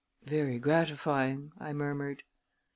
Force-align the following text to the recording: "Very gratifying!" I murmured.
"Very 0.23 0.57
gratifying!" 0.57 1.51
I 1.59 1.73
murmured. 1.73 2.23